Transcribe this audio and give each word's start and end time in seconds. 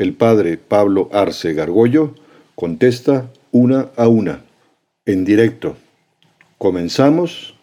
El 0.00 0.14
padre 0.14 0.56
Pablo 0.56 1.10
Arce 1.12 1.52
Gargollo 1.52 2.14
contesta 2.54 3.30
una 3.52 3.90
a 3.98 4.08
una, 4.08 4.42
en 5.04 5.26
directo. 5.26 5.76
Comenzamos. 6.56 7.54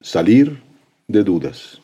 Salir 0.00 0.62
de 1.08 1.22
dudas. 1.22 1.82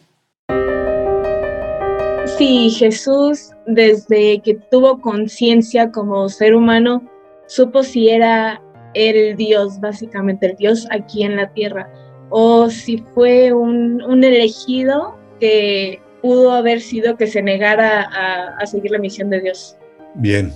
Sí, 2.39 2.71
Jesús, 2.71 3.51
desde 3.67 4.41
que 4.41 4.55
tuvo 4.71 5.03
conciencia 5.03 5.91
como 5.91 6.31
ser 6.31 6.55
humano, 6.55 7.07
supo 7.47 7.83
si 7.83 8.09
era 8.09 8.63
el 8.95 9.37
Dios, 9.37 9.81
básicamente 9.81 10.47
el 10.47 10.57
Dios 10.57 10.87
aquí 10.93 11.25
en 11.25 11.37
la 11.37 11.53
tierra, 11.53 11.93
o 12.31 12.71
si 12.71 13.05
fue 13.15 13.53
un, 13.53 14.01
un 14.01 14.25
elegido 14.25 15.19
que 15.41 16.01
pudo 16.25 16.53
haber 16.53 16.81
sido 16.81 17.19
que 17.19 17.27
se 17.27 17.43
negara 17.43 18.57
a, 18.59 18.65
seguir 18.65 18.93
la 18.93 18.99
misión 18.99 19.29
de 19.29 19.43
Dios? 19.43 19.77
Bien, 20.15 20.51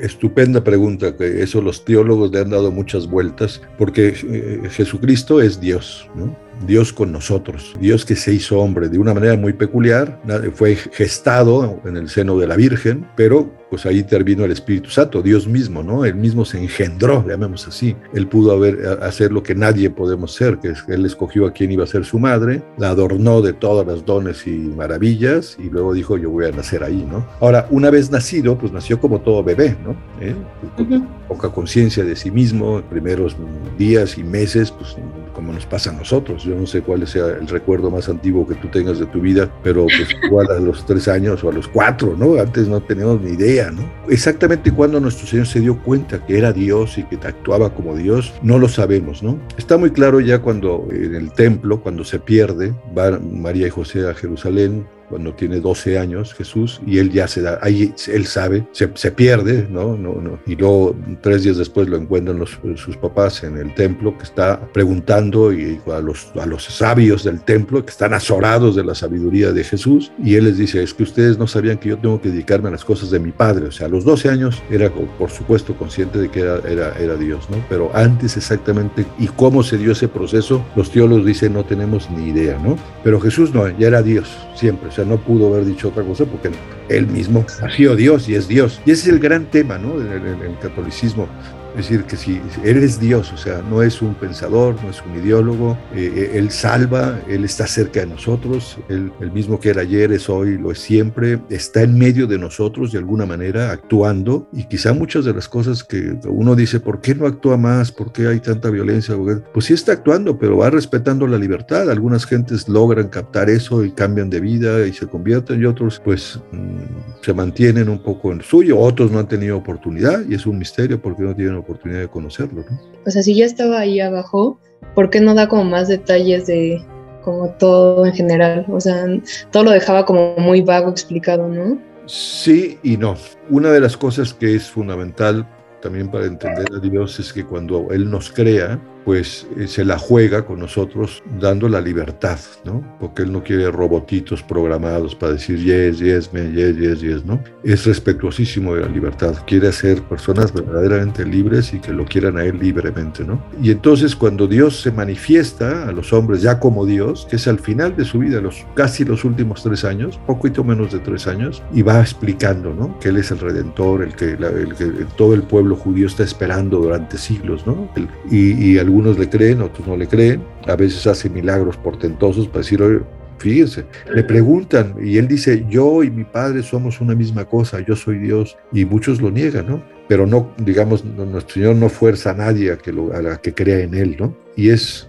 Estupenda 0.00 0.62
pregunta, 0.62 1.16
que 1.16 1.42
eso 1.42 1.60
los 1.60 1.84
teólogos 1.84 2.30
le 2.30 2.38
han 2.38 2.50
dado 2.50 2.70
muchas 2.70 3.08
vueltas, 3.08 3.60
porque 3.78 4.14
eh, 4.30 4.60
Jesucristo 4.70 5.40
es 5.40 5.60
Dios, 5.60 6.08
¿no? 6.14 6.36
Dios 6.66 6.92
con 6.92 7.12
nosotros, 7.12 7.74
Dios 7.80 8.04
que 8.04 8.16
se 8.16 8.32
hizo 8.32 8.58
hombre 8.58 8.88
de 8.88 8.98
una 8.98 9.14
manera 9.14 9.36
muy 9.36 9.52
peculiar, 9.52 10.20
fue 10.54 10.76
gestado 10.76 11.80
en 11.84 11.96
el 11.96 12.08
seno 12.08 12.38
de 12.38 12.46
la 12.46 12.56
Virgen, 12.56 13.06
pero 13.16 13.50
pues 13.72 13.86
ahí 13.86 14.00
intervino 14.00 14.44
el 14.44 14.52
Espíritu 14.52 14.90
Santo, 14.90 15.22
Dios 15.22 15.48
mismo, 15.48 15.82
¿no? 15.82 16.04
Él 16.04 16.14
mismo 16.14 16.44
se 16.44 16.62
engendró, 16.62 17.26
llamemos 17.26 17.66
así. 17.66 17.96
Él 18.12 18.26
pudo 18.26 18.52
haber, 18.52 18.98
hacer 19.02 19.32
lo 19.32 19.42
que 19.42 19.54
nadie 19.54 19.88
podemos 19.88 20.34
ser, 20.34 20.58
que 20.58 20.68
es 20.68 20.82
que 20.82 20.92
él 20.92 21.06
escogió 21.06 21.46
a 21.46 21.52
quién 21.52 21.72
iba 21.72 21.82
a 21.82 21.86
ser 21.86 22.04
su 22.04 22.18
madre, 22.18 22.62
la 22.76 22.90
adornó 22.90 23.40
de 23.40 23.54
todas 23.54 23.86
las 23.86 24.04
dones 24.04 24.46
y 24.46 24.50
maravillas 24.50 25.56
y 25.58 25.70
luego 25.70 25.94
dijo, 25.94 26.18
yo 26.18 26.28
voy 26.28 26.44
a 26.44 26.50
nacer 26.50 26.84
ahí, 26.84 27.06
¿no? 27.10 27.26
Ahora, 27.40 27.66
una 27.70 27.88
vez 27.88 28.10
nacido, 28.10 28.58
pues 28.58 28.72
nació 28.72 29.00
como 29.00 29.22
todo 29.22 29.42
bebé, 29.42 29.74
¿no? 29.82 29.96
¿Eh? 30.20 30.34
Con 30.76 31.08
poca 31.26 31.48
conciencia 31.48 32.04
de 32.04 32.14
sí 32.14 32.30
mismo, 32.30 32.82
primeros 32.90 33.34
días 33.78 34.18
y 34.18 34.22
meses, 34.22 34.70
pues 34.70 34.96
como 35.32 35.52
nos 35.52 35.66
pasa 35.66 35.90
a 35.90 35.92
nosotros. 35.92 36.44
Yo 36.44 36.54
no 36.54 36.66
sé 36.66 36.82
cuál 36.82 37.06
sea 37.06 37.26
el 37.26 37.48
recuerdo 37.48 37.90
más 37.90 38.08
antiguo 38.08 38.46
que 38.46 38.54
tú 38.54 38.68
tengas 38.68 38.98
de 38.98 39.06
tu 39.06 39.20
vida, 39.20 39.50
pero 39.62 39.86
pues 39.86 40.08
igual 40.24 40.50
a 40.50 40.60
los 40.60 40.84
tres 40.86 41.08
años 41.08 41.42
o 41.44 41.50
a 41.50 41.52
los 41.52 41.68
cuatro, 41.68 42.14
¿no? 42.16 42.40
Antes 42.40 42.68
no 42.68 42.80
teníamos 42.80 43.20
ni 43.20 43.32
idea, 43.32 43.70
¿no? 43.70 43.82
Exactamente 44.08 44.72
cuando 44.72 45.00
nuestro 45.00 45.26
Señor 45.26 45.46
se 45.46 45.60
dio 45.60 45.78
cuenta 45.82 46.24
que 46.24 46.38
era 46.38 46.52
Dios 46.52 46.98
y 46.98 47.04
que 47.04 47.16
actuaba 47.16 47.74
como 47.74 47.96
Dios, 47.96 48.32
no 48.42 48.58
lo 48.58 48.68
sabemos, 48.68 49.22
¿no? 49.22 49.38
Está 49.56 49.76
muy 49.76 49.90
claro 49.90 50.20
ya 50.20 50.40
cuando 50.40 50.86
en 50.90 51.14
el 51.14 51.32
templo, 51.32 51.80
cuando 51.80 52.04
se 52.04 52.18
pierde, 52.18 52.74
van 52.94 53.40
María 53.40 53.66
y 53.66 53.70
José 53.70 54.08
a 54.08 54.14
Jerusalén, 54.14 54.86
cuando 55.12 55.34
tiene 55.34 55.60
12 55.60 55.98
años 55.98 56.32
Jesús 56.32 56.80
y 56.86 56.96
él 56.96 57.12
ya 57.12 57.28
se 57.28 57.42
da, 57.42 57.58
ahí 57.60 57.92
él 58.08 58.24
sabe, 58.24 58.66
se, 58.72 58.90
se 58.94 59.12
pierde, 59.12 59.68
¿no? 59.68 59.94
No, 59.94 60.14
¿no? 60.22 60.38
Y 60.46 60.56
luego 60.56 60.96
tres 61.20 61.42
días 61.42 61.58
después 61.58 61.86
lo 61.86 61.98
encuentran 61.98 62.38
los, 62.38 62.58
sus 62.76 62.96
papás 62.96 63.44
en 63.44 63.58
el 63.58 63.74
templo 63.74 64.16
que 64.16 64.24
está 64.24 64.58
preguntando 64.72 65.52
y 65.52 65.78
a 65.92 66.00
los, 66.00 66.32
a 66.40 66.46
los 66.46 66.64
sabios 66.64 67.24
del 67.24 67.42
templo 67.42 67.84
que 67.84 67.90
están 67.90 68.14
azorados 68.14 68.74
de 68.74 68.84
la 68.84 68.94
sabiduría 68.94 69.52
de 69.52 69.62
Jesús 69.64 70.10
y 70.24 70.36
él 70.36 70.44
les 70.44 70.56
dice, 70.56 70.82
es 70.82 70.94
que 70.94 71.02
ustedes 71.02 71.36
no 71.36 71.46
sabían 71.46 71.76
que 71.76 71.90
yo 71.90 71.98
tengo 71.98 72.18
que 72.18 72.30
dedicarme 72.30 72.68
a 72.68 72.72
las 72.72 72.84
cosas 72.86 73.10
de 73.10 73.18
mi 73.18 73.32
padre, 73.32 73.66
o 73.66 73.70
sea, 73.70 73.88
a 73.88 73.90
los 73.90 74.06
12 74.06 74.30
años 74.30 74.62
era 74.70 74.90
por 75.18 75.28
supuesto 75.28 75.76
consciente 75.76 76.20
de 76.20 76.30
que 76.30 76.40
era, 76.40 76.58
era, 76.66 76.98
era 76.98 77.16
Dios, 77.16 77.50
¿no? 77.50 77.62
Pero 77.68 77.90
antes 77.92 78.38
exactamente 78.38 79.04
y 79.18 79.26
cómo 79.26 79.62
se 79.62 79.76
dio 79.76 79.92
ese 79.92 80.08
proceso, 80.08 80.64
los 80.74 80.90
teólogos 80.90 81.26
dicen 81.26 81.52
no 81.52 81.66
tenemos 81.66 82.10
ni 82.10 82.30
idea, 82.30 82.58
¿no? 82.64 82.78
Pero 83.04 83.20
Jesús 83.20 83.52
no, 83.52 83.68
ya 83.78 83.88
era 83.88 84.02
Dios 84.02 84.30
siempre, 84.54 84.88
o 84.88 84.92
sea, 84.92 85.01
no 85.04 85.18
pudo 85.18 85.48
haber 85.52 85.64
dicho 85.64 85.88
otra 85.88 86.02
cosa 86.02 86.24
porque 86.24 86.50
él 86.88 87.06
mismo 87.06 87.44
nació 87.60 87.96
Dios 87.96 88.28
y 88.28 88.34
es 88.34 88.48
Dios. 88.48 88.80
Y 88.84 88.90
ese 88.92 89.08
es 89.08 89.14
el 89.14 89.18
gran 89.18 89.46
tema 89.46 89.78
¿no? 89.78 90.00
en 90.00 90.42
el 90.42 90.58
catolicismo. 90.60 91.28
Es 91.76 91.88
decir, 91.88 92.04
que 92.04 92.16
si 92.16 92.40
eres 92.64 93.00
Dios, 93.00 93.32
o 93.32 93.36
sea, 93.36 93.62
no 93.62 93.82
es 93.82 94.02
un 94.02 94.14
pensador, 94.14 94.76
no 94.82 94.90
es 94.90 95.02
un 95.02 95.16
ideólogo, 95.22 95.78
eh, 95.94 96.12
eh, 96.14 96.30
Él 96.34 96.50
salva, 96.50 97.20
Él 97.28 97.44
está 97.44 97.66
cerca 97.66 98.00
de 98.00 98.06
nosotros, 98.06 98.78
él, 98.88 99.12
el 99.20 99.32
mismo 99.32 99.58
que 99.58 99.70
era 99.70 99.82
ayer, 99.82 100.12
es 100.12 100.28
hoy, 100.28 100.58
lo 100.58 100.70
es 100.70 100.78
siempre, 100.78 101.40
está 101.48 101.82
en 101.82 101.96
medio 101.96 102.26
de 102.26 102.38
nosotros 102.38 102.92
de 102.92 102.98
alguna 102.98 103.26
manera, 103.26 103.70
actuando, 103.70 104.48
y 104.52 104.64
quizá 104.64 104.92
muchas 104.92 105.24
de 105.24 105.32
las 105.32 105.48
cosas 105.48 105.84
que 105.84 106.18
uno 106.26 106.54
dice, 106.54 106.80
¿por 106.80 107.00
qué 107.00 107.14
no 107.14 107.26
actúa 107.26 107.56
más? 107.56 107.92
¿Por 107.92 108.12
qué 108.12 108.28
hay 108.28 108.40
tanta 108.40 108.70
violencia? 108.70 109.14
Pues 109.52 109.66
sí 109.66 109.74
está 109.74 109.92
actuando, 109.92 110.38
pero 110.38 110.56
va 110.58 110.70
respetando 110.70 111.26
la 111.26 111.38
libertad. 111.38 111.90
Algunas 111.90 112.26
gentes 112.26 112.68
logran 112.68 113.08
captar 113.08 113.50
eso 113.50 113.84
y 113.84 113.92
cambian 113.92 114.30
de 114.30 114.40
vida 114.40 114.86
y 114.86 114.92
se 114.92 115.06
convierten, 115.06 115.60
y 115.60 115.64
otros 115.64 116.00
pues 116.04 116.40
mm, 116.52 117.22
se 117.22 117.32
mantienen 117.32 117.88
un 117.88 118.02
poco 118.02 118.32
en 118.32 118.42
suyo, 118.42 118.78
otros 118.78 119.10
no 119.10 119.18
han 119.18 119.28
tenido 119.28 119.56
oportunidad, 119.56 120.24
y 120.28 120.34
es 120.34 120.46
un 120.46 120.58
misterio 120.58 121.00
porque 121.00 121.22
no 121.22 121.34
tienen 121.34 121.56
oportunidad 121.62 122.00
de 122.00 122.08
conocerlo. 122.08 122.64
¿no? 122.68 122.80
O 123.06 123.10
sea, 123.10 123.22
si 123.22 123.34
ya 123.34 123.46
estaba 123.46 123.80
ahí 123.80 124.00
abajo, 124.00 124.58
¿por 124.94 125.10
qué 125.10 125.20
no 125.20 125.34
da 125.34 125.48
como 125.48 125.64
más 125.64 125.88
detalles 125.88 126.46
de 126.46 126.84
como 127.24 127.50
todo 127.50 128.04
en 128.06 128.12
general? 128.12 128.66
O 128.68 128.80
sea, 128.80 129.06
todo 129.50 129.64
lo 129.64 129.70
dejaba 129.70 130.04
como 130.04 130.36
muy 130.36 130.60
vago 130.60 130.90
explicado, 130.90 131.48
¿no? 131.48 131.78
Sí 132.06 132.78
y 132.82 132.96
no. 132.96 133.16
Una 133.48 133.70
de 133.70 133.80
las 133.80 133.96
cosas 133.96 134.34
que 134.34 134.54
es 134.54 134.68
fundamental 134.68 135.46
también 135.80 136.10
para 136.10 136.26
entender 136.26 136.66
a 136.74 136.78
Dios 136.78 137.18
es 137.18 137.32
que 137.32 137.44
cuando 137.44 137.88
Él 137.90 138.10
nos 138.10 138.30
crea, 138.30 138.80
pues 139.04 139.46
eh, 139.58 139.66
se 139.66 139.84
la 139.84 139.98
juega 139.98 140.44
con 140.44 140.58
nosotros 140.58 141.22
dando 141.40 141.68
la 141.68 141.80
libertad, 141.80 142.38
¿no? 142.64 142.84
Porque 143.00 143.22
Él 143.22 143.32
no 143.32 143.42
quiere 143.42 143.70
robotitos 143.70 144.42
programados 144.42 145.14
para 145.14 145.34
decir 145.34 145.58
yes, 145.58 145.98
yes, 145.98 146.32
me, 146.32 146.50
yes, 146.52 146.76
yes, 146.76 147.00
yes, 147.00 147.24
¿no? 147.24 147.42
Es 147.62 147.84
respetuosísimo 147.86 148.74
de 148.74 148.82
la 148.82 148.88
libertad, 148.88 149.34
quiere 149.46 149.68
hacer 149.68 150.02
personas 150.02 150.52
verdaderamente 150.52 151.24
libres 151.24 151.72
y 151.74 151.80
que 151.80 151.92
lo 151.92 152.04
quieran 152.04 152.36
a 152.38 152.44
Él 152.44 152.58
libremente, 152.60 153.24
¿no? 153.24 153.42
Y 153.62 153.70
entonces 153.70 154.14
cuando 154.14 154.46
Dios 154.46 154.80
se 154.80 154.92
manifiesta 154.92 155.88
a 155.88 155.92
los 155.92 156.12
hombres 156.12 156.42
ya 156.42 156.58
como 156.58 156.86
Dios, 156.86 157.26
que 157.28 157.36
es 157.36 157.48
al 157.48 157.58
final 157.58 157.96
de 157.96 158.04
su 158.04 158.18
vida, 158.18 158.40
los, 158.40 158.66
casi 158.74 159.04
los 159.04 159.24
últimos 159.24 159.62
tres 159.62 159.84
años, 159.84 160.18
poquito 160.26 160.64
menos 160.64 160.92
de 160.92 160.98
tres 160.98 161.26
años, 161.26 161.62
y 161.72 161.82
va 161.82 162.00
explicando, 162.00 162.74
¿no? 162.74 162.98
Que 163.00 163.08
Él 163.08 163.16
es 163.16 163.30
el 163.30 163.38
Redentor, 163.38 164.02
el 164.02 164.14
que, 164.14 164.32
el 164.32 164.74
que 164.74 165.06
todo 165.16 165.34
el 165.34 165.42
pueblo 165.42 165.76
judío 165.76 166.06
está 166.06 166.22
esperando 166.22 166.78
durante 166.78 167.18
siglos, 167.18 167.66
¿no? 167.66 167.88
y, 168.30 168.52
y 168.52 168.78
algunos 168.92 169.18
le 169.18 169.26
creen, 169.26 169.62
otros 169.62 169.88
no 169.88 169.96
le 169.96 170.06
creen, 170.06 170.44
a 170.66 170.76
veces 170.76 171.06
hace 171.06 171.30
milagros 171.30 171.78
portentosos 171.78 172.46
para 172.46 172.58
decir, 172.58 172.82
oye, 172.82 173.00
fíjense, 173.38 173.86
le 174.14 174.22
preguntan 174.22 174.94
y 175.02 175.16
él 175.16 175.26
dice, 175.26 175.64
yo 175.66 176.02
y 176.04 176.10
mi 176.10 176.24
padre 176.24 176.62
somos 176.62 177.00
una 177.00 177.14
misma 177.14 177.46
cosa, 177.46 177.80
yo 177.80 177.96
soy 177.96 178.18
Dios, 178.18 178.58
y 178.70 178.84
muchos 178.84 179.22
lo 179.22 179.30
niegan, 179.30 179.66
¿no? 179.66 179.82
Pero 180.08 180.26
no, 180.26 180.52
digamos, 180.58 181.06
nuestro 181.06 181.54
Señor 181.54 181.76
no 181.76 181.88
fuerza 181.88 182.32
a 182.32 182.34
nadie 182.34 182.70
a 182.70 182.76
que, 182.76 182.92
lo, 182.92 183.16
a 183.16 183.40
que 183.40 183.54
crea 183.54 183.80
en 183.80 183.94
Él, 183.94 184.16
¿no? 184.20 184.36
Y 184.56 184.68
es, 184.68 185.08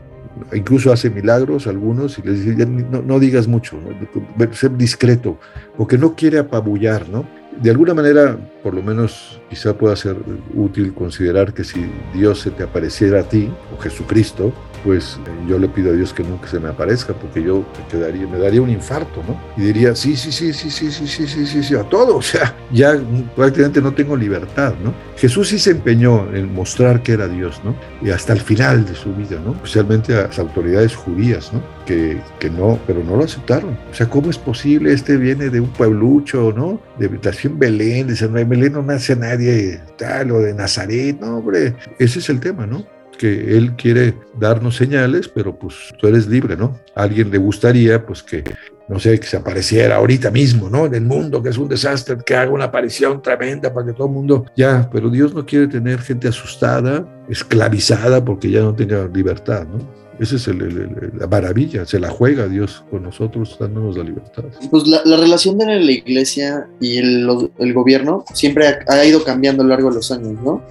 incluso 0.53 0.93
hace 0.93 1.09
milagros 1.09 1.67
algunos 1.67 2.17
y 2.19 2.21
les 2.21 2.45
dice, 2.45 2.65
no, 2.65 3.01
no 3.01 3.19
digas 3.19 3.49
mucho, 3.49 3.77
¿no? 3.77 4.53
ser 4.53 4.77
discreto, 4.77 5.37
porque 5.75 5.97
no 5.97 6.15
quiere 6.15 6.39
apabullar, 6.39 7.09
¿no? 7.09 7.27
De 7.61 7.69
alguna 7.69 7.93
manera, 7.93 8.37
por 8.61 8.73
lo 8.73 8.81
menos 8.81 9.39
quizá 9.49 9.73
pueda 9.73 9.95
ser 9.95 10.17
útil 10.53 10.93
considerar 10.93 11.53
que 11.53 11.63
si 11.63 11.89
Dios 12.13 12.39
se 12.41 12.51
te 12.51 12.63
apareciera 12.63 13.21
a 13.21 13.23
ti, 13.23 13.49
o 13.75 13.81
Jesucristo, 13.81 14.53
pues 14.83 15.19
yo 15.47 15.57
le 15.57 15.67
pido 15.67 15.91
a 15.91 15.93
Dios 15.93 16.13
que 16.13 16.23
nunca 16.23 16.47
se 16.47 16.59
me 16.59 16.69
aparezca, 16.69 17.13
porque 17.13 17.41
yo 17.41 17.65
quedaría, 17.89 18.27
me 18.27 18.37
daría 18.37 18.61
un 18.61 18.69
infarto, 18.69 19.23
¿no? 19.27 19.39
Y 19.57 19.67
diría, 19.67 19.95
sí, 19.95 20.15
sí, 20.15 20.31
sí, 20.31 20.53
sí, 20.53 20.69
sí, 20.69 20.91
sí, 20.91 21.07
sí, 21.07 21.27
sí, 21.27 21.45
sí, 21.45 21.63
sí, 21.63 21.75
a 21.75 21.83
todo, 21.83 22.17
o 22.17 22.21
sea, 22.21 22.55
ya 22.71 22.99
prácticamente 23.35 23.81
no 23.81 23.93
tengo 23.93 24.15
libertad, 24.15 24.73
¿no? 24.83 24.93
Jesús 25.17 25.49
sí 25.49 25.59
se 25.59 25.71
empeñó 25.71 26.33
en 26.33 26.53
mostrar 26.53 27.01
que 27.01 27.13
era 27.13 27.27
Dios, 27.27 27.61
¿no? 27.63 27.75
Y 28.01 28.11
hasta 28.11 28.33
el 28.33 28.39
final 28.39 28.85
de 28.85 28.95
su 28.95 29.13
vida, 29.13 29.39
¿no? 29.43 29.53
Especialmente 29.53 30.15
a 30.15 30.27
las 30.27 30.39
autoridades 30.39 30.95
judías, 30.95 31.51
¿no? 31.53 31.61
Que, 31.85 32.21
que 32.39 32.49
no, 32.49 32.79
pero 32.87 33.03
no 33.03 33.15
lo 33.15 33.23
aceptaron. 33.23 33.77
O 33.91 33.93
sea, 33.93 34.09
¿cómo 34.09 34.29
es 34.29 34.37
posible? 34.37 34.93
Este 34.93 35.17
viene 35.17 35.49
de 35.49 35.59
un 35.59 35.69
pueblucho, 35.69 36.53
¿no? 36.55 36.81
De 36.97 37.09
nació 37.23 37.51
en 37.51 37.59
Belén, 37.59 38.07
dice, 38.07 38.25
en 38.25 38.49
Belén 38.49 38.73
no 38.73 38.81
nace 38.81 39.15
nadie 39.15 39.81
tal, 39.97 40.31
o 40.31 40.39
de 40.39 40.53
Nazaret, 40.53 41.19
no, 41.19 41.37
hombre. 41.37 41.75
Ese 41.99 42.19
es 42.19 42.29
el 42.29 42.39
tema, 42.39 42.65
¿no? 42.65 42.85
Que 43.23 43.55
él 43.55 43.77
quiere 43.77 44.15
darnos 44.37 44.75
señales, 44.75 45.29
pero 45.29 45.57
pues 45.57 45.75
tú 45.97 46.07
eres 46.07 46.27
libre, 46.27 46.57
¿no? 46.57 46.77
A 46.93 47.03
alguien 47.03 47.31
le 47.31 47.37
gustaría 47.37 48.05
pues 48.05 48.21
que 48.21 48.43
no 48.89 48.99
sé, 48.99 49.17
que 49.17 49.25
se 49.25 49.37
apareciera 49.37 49.95
ahorita 49.95 50.29
mismo, 50.29 50.69
¿no? 50.69 50.85
En 50.85 50.93
el 50.93 51.03
mundo, 51.03 51.41
que 51.41 51.47
es 51.47 51.57
un 51.57 51.69
desastre, 51.69 52.17
que 52.25 52.35
haga 52.35 52.51
una 52.51 52.65
aparición 52.65 53.21
tremenda 53.21 53.73
para 53.73 53.87
que 53.87 53.93
todo 53.93 54.07
el 54.07 54.13
mundo, 54.13 54.45
ya, 54.57 54.89
pero 54.91 55.09
Dios 55.09 55.33
no 55.33 55.45
quiere 55.45 55.67
tener 55.67 56.01
gente 56.01 56.27
asustada, 56.27 57.07
esclavizada, 57.29 58.25
porque 58.25 58.51
ya 58.51 58.59
no 58.59 58.75
tenga 58.75 59.07
libertad, 59.07 59.65
¿no? 59.65 59.79
Esa 60.19 60.35
es 60.35 60.47
la 60.47 61.27
maravilla, 61.27 61.85
se 61.85 61.97
la 61.97 62.09
juega 62.09 62.49
Dios 62.49 62.83
con 62.91 63.03
nosotros 63.03 63.55
dándonos 63.57 63.95
la 63.95 64.03
libertad. 64.03 64.43
Pues 64.69 64.85
la, 64.85 65.01
relación 65.17 65.57
de 65.57 65.65
la 65.65 65.91
iglesia 65.91 66.67
y 66.81 66.97
el, 66.97 67.73
gobierno 67.73 68.25
siempre 68.33 68.67
ha, 68.85 69.05
ido 69.05 69.23
cambiando 69.23 69.63
a 69.63 69.65
lo 69.65 69.69
largo 69.69 69.89
de 69.89 69.95
los 69.95 70.11
años, 70.11 70.33
¿no? 70.43 70.61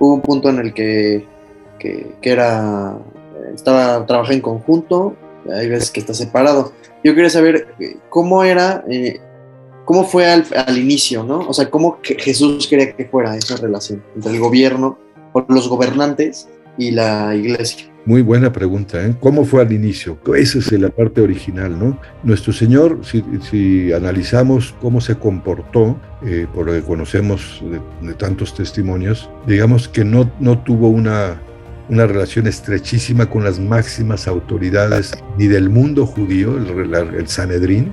Hubo 0.00 0.14
un 0.14 0.22
punto 0.22 0.48
en 0.48 0.58
el 0.58 0.72
que, 0.72 1.24
que, 1.78 2.14
era, 2.22 2.98
estaba, 3.54 4.04
trabajando 4.06 4.34
en 4.34 4.40
conjunto, 4.40 5.16
hay 5.52 5.68
veces 5.68 5.90
que 5.90 6.00
está 6.00 6.14
separado. 6.14 6.72
Yo 7.04 7.14
quería 7.14 7.30
saber 7.30 7.68
eh, 7.78 7.96
cómo 8.08 8.44
era, 8.44 8.84
eh, 8.88 9.20
cómo 9.84 10.04
fue 10.04 10.26
al, 10.26 10.44
al, 10.54 10.76
inicio, 10.76 11.22
¿no? 11.22 11.40
O 11.40 11.54
sea, 11.54 11.70
cómo 11.70 11.98
Jesús 12.02 12.66
quería 12.66 12.94
que 12.94 13.04
fuera 13.06 13.36
esa 13.36 13.56
relación 13.56 14.02
entre 14.14 14.32
el 14.32 14.40
gobierno, 14.40 14.98
o 15.32 15.44
los 15.48 15.68
gobernantes 15.68 16.48
y 16.76 16.90
la 16.92 17.34
iglesia. 17.34 17.86
Muy 18.06 18.22
buena 18.22 18.50
pregunta, 18.52 19.04
¿eh? 19.04 19.14
¿Cómo 19.20 19.44
fue 19.44 19.60
al 19.60 19.70
inicio? 19.70 20.16
Esa 20.34 20.58
es 20.58 20.72
la 20.72 20.88
parte 20.88 21.20
original, 21.20 21.78
¿no? 21.78 22.00
Nuestro 22.22 22.54
Señor, 22.54 23.00
si, 23.02 23.92
analizamos 23.92 24.74
cómo 24.80 25.02
se 25.02 25.16
comportó, 25.16 26.00
eh, 26.24 26.46
por 26.54 26.66
lo 26.66 26.72
que 26.72 26.80
conocemos 26.80 27.62
de, 28.00 28.14
tantos 28.14 28.54
testimonios, 28.54 29.28
digamos 29.46 29.88
que 29.88 30.04
no, 30.04 30.30
no 30.40 30.58
tuvo 30.58 30.88
una, 30.88 31.38
una 31.88 32.06
relación 32.06 32.46
estrechísima 32.46 33.26
con 33.26 33.44
las 33.44 33.58
máximas 33.58 34.28
autoridades 34.28 35.12
ni 35.36 35.46
del 35.46 35.70
mundo 35.70 36.06
judío, 36.06 36.56
el, 36.56 36.94
el 36.94 37.28
Sanedrín, 37.28 37.92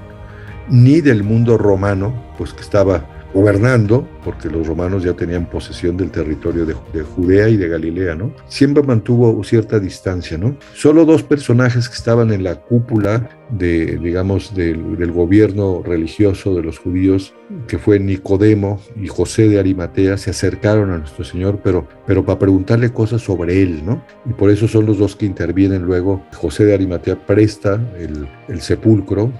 ni 0.69 1.01
del 1.01 1.23
mundo 1.23 1.57
romano, 1.57 2.13
pues 2.37 2.53
que 2.53 2.61
estaba 2.61 3.14
gobernando, 3.35 4.07
porque 4.23 4.49
los 4.49 4.65
romanos 4.65 5.03
ya 5.03 5.11
tenían 5.11 5.49
posesión 5.49 5.97
del 5.97 6.09
territorio 6.09 6.65
de, 6.65 6.73
Judea 7.03 7.49
y 7.49 7.57
de 7.57 7.67
Galilea, 7.67 8.15
¿no? 8.15 8.31
Siempre 8.47 8.81
mantuvo 8.81 9.43
cierta 9.43 9.77
distancia, 9.77 10.37
¿no? 10.37 10.55
Solo 10.73 11.03
dos 11.03 11.21
personajes 11.21 11.89
que 11.89 11.95
estaban 11.95 12.31
en 12.31 12.45
la 12.45 12.55
cúpula 12.55 13.29
de, 13.49 13.97
digamos, 13.97 14.55
del, 14.55 15.11
gobierno 15.11 15.83
religioso 15.85 16.55
de 16.55 16.63
los 16.63 16.79
judíos, 16.79 17.33
que 17.67 17.77
fue 17.77 17.99
Nicodemo 17.99 18.79
y 18.95 19.07
José 19.07 19.49
de 19.49 19.59
Arimatea, 19.59 20.17
se 20.17 20.29
acercaron 20.29 20.91
a 20.91 20.97
nuestro 20.97 21.25
Señor, 21.25 21.59
pero, 21.61 21.87
pero 22.07 22.25
para 22.25 22.39
preguntarle 22.39 22.93
cosas 22.93 23.21
sobre 23.21 23.61
él, 23.61 23.85
¿no? 23.85 24.01
Y 24.25 24.33
por 24.33 24.49
eso 24.49 24.67
son 24.69 24.85
los 24.85 24.97
dos 24.97 25.17
que 25.17 25.25
intervienen 25.25 25.83
luego. 25.83 26.23
José 26.33 26.63
de 26.63 26.73
Arimatea 26.73 27.25
presta 27.25 27.81
el, 27.99 28.27
el 28.47 28.61
sepulcro 28.61 29.31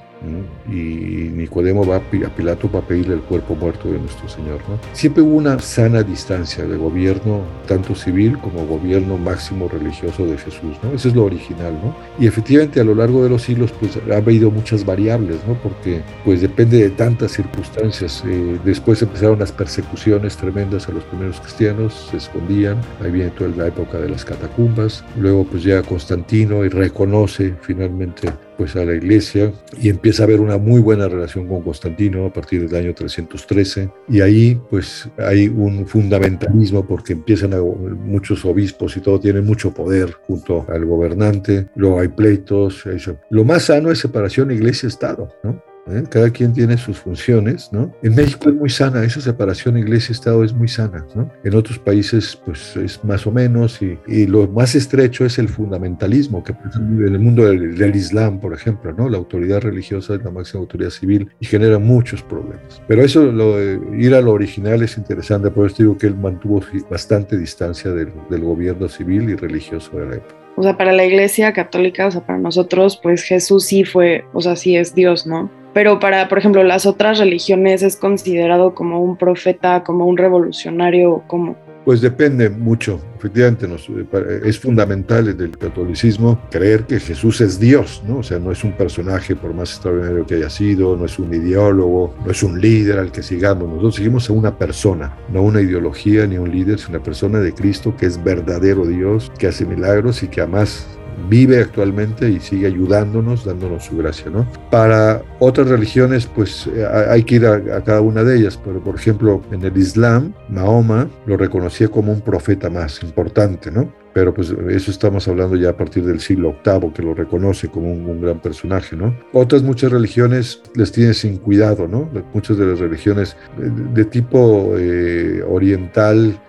y 0.70 1.30
Nicodemo 1.36 1.86
va 1.86 1.98
a 1.98 2.02
Pilato 2.36 2.68
para 2.68 2.86
pedirle 2.86 3.16
el 3.16 3.22
cuerpo 3.22 3.56
muerto 3.56 3.92
de 3.92 4.00
nuestro 4.00 4.28
Señor. 4.28 4.60
¿no? 4.68 4.80
Siempre 4.94 5.22
hubo 5.22 5.36
una 5.36 5.60
sana 5.60 6.04
distancia 6.04 6.66
de 6.66 6.78
gobierno, 6.78 7.42
tanto 7.68 7.96
civil 7.96 8.38
como 8.40 8.66
gobierno 8.66 9.18
máximo 9.18 9.68
religioso 9.68 10.26
de 10.26 10.38
Jesús. 10.38 10.78
¿no? 10.82 10.92
Eso 10.94 11.10
es 11.10 11.16
lo 11.16 11.26
original. 11.26 11.74
¿no? 11.84 11.96
Y 12.20 12.28
efectivamente 12.28 12.80
a 12.80 12.84
lo 12.84 12.96
largo 12.96 13.24
de 13.24 13.30
los 13.30 13.44
siglos 13.44 13.72
pues, 13.80 14.00
ha 14.12 14.18
habido 14.18 14.50
muchas 14.50 14.86
variables, 14.86 15.38
¿no? 15.48 15.54
porque 15.56 16.02
pues, 16.24 16.42
depende 16.42 16.78
de 16.78 16.90
tantas 16.90 17.34
circunstancias. 17.34 18.24
Eh, 18.26 18.60
después 18.64 19.02
empezaron 19.02 19.40
las 19.40 19.52
persecuciones 19.52 20.38
tremendas 20.38 20.90
a 20.90 20.92
los 20.92 21.04
primeros 21.04 21.40
cristianos, 21.40 22.08
se 22.10 22.18
escondían, 22.18 22.78
ahí 23.04 23.12
viene 23.12 23.30
toda 23.32 23.50
la 23.56 23.68
época 23.68 24.00
de 24.00 24.10
las 24.10 24.26
catacumbas. 24.26 25.04
Luego 25.18 25.46
pues 25.46 25.64
llega 25.64 25.84
Constantino 25.84 26.66
y 26.66 26.70
reconoce 26.70 27.56
finalmente 27.62 28.30
pues 28.58 28.76
a 28.76 28.86
la 28.86 28.94
iglesia 28.94 29.52
y 29.82 29.90
empieza 29.90 30.24
a 30.24 30.26
haber 30.26 30.40
una 30.40 30.58
muy 30.58 30.82
buena 30.82 31.08
relación 31.08 31.48
con 31.48 31.62
Constantino 31.62 32.26
a 32.26 32.34
partir 32.34 32.68
del 32.68 32.86
año 32.86 32.94
313 32.94 33.90
y 34.10 34.22
ahí 34.22 34.60
pues 34.70 35.10
hay 35.18 35.48
un 35.48 35.86
fundamentalismo 35.86 36.86
porque 36.86 37.14
empiezan 37.14 37.54
a, 37.54 37.62
muchos 37.62 38.46
obispos 38.46 38.96
y 38.98 39.02
todo 39.02 39.20
tienen 39.20 39.46
mucho 39.46 39.74
poder 39.74 40.12
junto 40.28 40.66
al 40.70 40.86
gobernante, 40.86 41.68
luego 41.76 42.00
hay 42.00 42.08
pleitos, 42.10 42.86
eso. 42.86 43.18
lo 43.30 43.44
más 43.44 43.64
sano 43.64 43.92
es 43.92 44.00
separación 44.00 44.52
iglesia-estado, 44.52 45.30
¿no? 45.44 45.75
¿Eh? 45.88 46.04
Cada 46.10 46.30
quien 46.30 46.54
tiene 46.54 46.78
sus 46.78 46.98
funciones, 46.98 47.70
¿no? 47.72 47.94
En 48.04 48.16
México 48.16 48.50
es 48.50 48.56
muy 48.56 48.70
sana, 48.70 49.04
esa 49.04 49.22
separación 49.22 49.78
iglesia-estado 49.78 50.44
es 50.44 50.54
muy 50.54 50.68
sana, 50.68 51.06
¿no? 51.16 51.32
En 51.44 51.56
otros 51.56 51.80
países, 51.80 52.40
pues 52.46 52.76
es 52.78 53.04
más 53.04 53.26
o 53.28 53.32
menos, 53.32 53.82
y, 53.82 53.98
y 54.08 54.26
lo 54.26 54.48
más 54.48 54.76
estrecho 54.76 55.26
es 55.26 55.38
el 55.40 55.50
fundamentalismo 55.50 56.44
que 56.44 56.54
en 56.76 57.14
el 57.14 57.20
mundo 57.20 57.46
del, 57.46 57.96
Islam, 57.96 58.40
por 58.40 58.54
ejemplo, 58.54 58.92
¿no? 58.94 59.10
La 59.10 59.18
autoridad 59.18 59.62
religiosa 59.62 60.16
es 60.16 60.24
la 60.24 60.32
máxima 60.32 60.62
autoridad 60.62 60.90
civil 60.90 61.30
y 61.40 61.46
genera 61.46 61.80
muchos 61.80 62.22
problemas. 62.24 62.82
Pero 62.88 63.04
eso, 63.04 63.24
lo, 63.24 63.60
ir 63.96 64.14
a 64.16 64.22
lo 64.22 64.32
original 64.32 64.82
es 64.82 64.98
interesante, 64.98 65.50
por 65.52 65.68
eso 65.68 65.78
digo 65.80 65.98
que 65.98 66.08
él 66.08 66.16
mantuvo 66.16 66.62
bastante 66.90 67.38
distancia 67.38 67.92
del, 67.92 68.12
del 68.30 68.42
gobierno 68.42 68.90
civil 68.90 69.30
y 69.30 69.36
religioso 69.36 69.98
de 69.98 70.06
la 70.06 70.16
época. 70.16 70.36
O 70.58 70.64
sea, 70.64 70.78
para 70.78 70.94
la 70.94 71.06
iglesia 71.06 71.52
católica, 71.54 72.08
o 72.08 72.12
sea, 72.12 72.26
para 72.26 72.40
nosotros, 72.40 73.00
pues 73.02 73.24
Jesús 73.24 73.66
sí 73.66 73.84
fue, 73.84 74.24
o 74.34 74.42
sea, 74.42 74.56
sí 74.56 74.78
es 74.78 74.96
Dios, 74.96 75.28
¿no? 75.28 75.50
Pero 75.76 76.00
para, 76.00 76.30
por 76.30 76.38
ejemplo, 76.38 76.64
las 76.64 76.86
otras 76.86 77.20
religiones 77.20 77.84
es 77.84 77.98
considerado 77.98 78.74
como 78.74 79.02
un 79.02 79.18
profeta, 79.18 79.84
como 79.84 80.06
un 80.06 80.16
revolucionario, 80.16 81.22
como... 81.28 81.58
Pues 81.84 82.00
depende 82.00 82.50
mucho, 82.50 83.02
efectivamente, 83.18 83.68
eh, 83.68 84.42
es 84.46 84.58
fundamental 84.58 85.28
en 85.28 85.42
el 85.42 85.58
catolicismo 85.58 86.40
creer 86.50 86.86
que 86.86 86.98
Jesús 87.02 87.42
es 87.42 87.60
Dios, 87.60 88.02
¿no? 88.08 88.20
O 88.20 88.24
sea, 88.24 88.40
no 88.40 88.54
es 88.54 88.64
un 88.64 88.72
personaje 88.72 89.36
por 89.36 89.54
más 89.54 89.72
extraordinario 89.72 90.26
que 90.26 90.36
haya 90.36 90.50
sido, 90.50 90.96
no 90.96 91.04
es 91.04 91.20
un 91.20 91.34
ideólogo, 91.34 92.16
no 92.24 92.32
es 92.32 92.42
un 92.42 92.62
líder 92.62 92.98
al 92.98 93.12
que 93.12 93.22
sigamos, 93.22 93.68
nosotros 93.68 93.96
seguimos 93.96 94.30
a 94.30 94.34
una 94.34 94.58
persona, 94.58 95.14
no 95.28 95.42
una 95.42 95.60
ideología 95.60 96.26
ni 96.26 96.38
un 96.38 96.50
líder, 96.50 96.80
sino 96.80 96.92
una 96.92 97.04
persona 97.04 97.40
de 97.40 97.54
Cristo 97.54 97.94
que 97.98 98.06
es 98.06 98.24
verdadero 98.24 98.86
Dios, 98.86 99.30
que 99.38 99.48
hace 99.48 99.66
milagros 99.66 100.24
y 100.24 100.30
que 100.30 100.40
además 100.40 100.88
vive 101.30 101.60
actualmente 101.60 102.30
y 102.30 102.40
sigue 102.40 102.68
ayudándonos, 102.68 103.46
dándonos 103.46 103.86
su 103.86 103.98
gracia, 103.98 104.30
¿no? 104.30 104.48
Para 104.70 105.22
otras 105.40 105.68
religiones, 105.68 106.26
pues 106.28 106.68
eh, 106.68 106.86
hay 107.10 107.24
que 107.24 107.36
ir 107.36 107.46
a, 107.46 107.84
cada 107.84 108.02
una 108.02 108.24
de 108.24 108.38
ellas, 108.38 108.60
pero 108.64 108.84
por 108.84 108.96
ejemplo, 108.96 109.42
en 109.52 109.64
el 109.64 109.78
Islam, 109.78 110.34
Mahoma 110.50 111.08
lo 111.26 111.38
reconocía 111.38 111.88
como 111.88 112.12
un 112.12 112.22
profeta 112.22 112.70
más 112.70 113.02
importante, 113.04 113.72
¿no? 113.72 113.92
Pero 114.14 114.34
pues 114.34 114.50
eso 114.70 114.92
estamos 114.92 115.28
hablando 115.28 115.58
ya 115.58 115.72
a 115.72 115.78
partir 115.78 116.06
del 116.06 116.22
siglo 116.22 116.56
VIII, 116.66 116.94
que 116.94 117.04
lo 117.04 117.14
reconoce 117.14 117.68
como 117.68 117.92
un, 117.92 118.22
gran 118.22 118.40
personaje, 118.40 118.96
¿no? 118.96 119.14
Otras 119.34 119.62
muchas 119.62 119.92
religiones 119.92 120.62
les 120.74 120.92
tienen 120.94 121.14
sin 121.14 121.38
cuidado, 121.38 121.86
¿no? 121.86 122.10
Muchas 122.34 122.58
de 122.58 122.66
las 122.66 122.80
religiones 122.80 123.36
de, 123.58 124.06
tipo 124.06 124.74
eh, 124.78 125.44
oriental, 125.46 126.40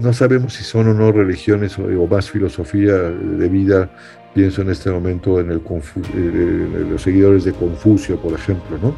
no 0.00 0.12
sabemos 0.12 0.54
si 0.54 0.64
son 0.64 0.88
o 0.88 0.94
no 0.94 1.12
religiones 1.12 1.78
o, 1.78 2.06
más 2.06 2.30
filosofía 2.30 2.94
de 2.94 3.48
vida. 3.48 3.90
Pienso 4.34 4.62
en 4.62 4.70
este 4.70 4.90
momento 4.90 5.40
en, 5.40 5.50
el 5.50 5.58
eh, 5.58 6.86
los 6.90 7.02
seguidores 7.02 7.44
de 7.44 7.52
Confucio, 7.52 8.16
por 8.20 8.34
ejemplo, 8.34 8.78
¿no? 8.80 8.94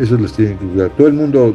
Eso 0.00 0.16
les 0.16 0.32
tienen 0.32 0.58
que 0.58 0.66
cuidar. 0.66 0.90
Todo 0.96 1.06
el 1.06 1.14
mundo, 1.14 1.54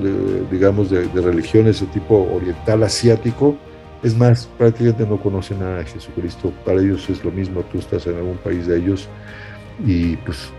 digamos, 0.51 0.89
de, 0.89 1.07
religiones 1.13 1.81
de 1.81 1.87
tipo 1.87 2.27
oriental, 2.33 2.83
asiático, 2.83 3.57
es 4.03 4.15
más, 4.15 4.47
prácticamente 4.57 5.05
no 5.05 5.19
conoce 5.19 5.55
nada 5.55 5.79
de 5.79 5.85
Jesucristo. 5.85 6.53
Para 6.65 6.81
ellos 6.81 7.09
es 7.09 7.23
lo 7.23 7.31
mismo, 7.31 7.61
tú 7.71 7.79
estás 7.79 8.07
en 8.07 8.15
algún 8.15 8.37
país 8.37 8.67
de 8.67 8.77
ellos 8.77 9.09
y 9.85 10.15
pues 10.17 10.51